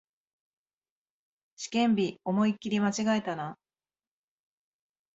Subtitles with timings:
[1.57, 3.59] 試験日、思いっきり間違えたな